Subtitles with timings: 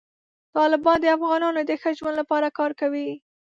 [0.55, 3.09] طالبان د افغانانو د ښه ژوند لپاره کار کوي.